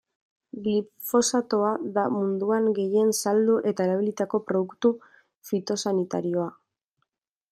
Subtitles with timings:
[0.67, 4.93] Glifosatoa da munduan gehien saldu eta erabilitako produktu
[5.51, 6.49] fitosanitarioa.